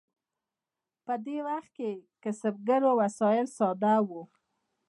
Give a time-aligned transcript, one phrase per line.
[1.05, 4.23] په دې وخت کې د کسبګرو وسایل ساده وو.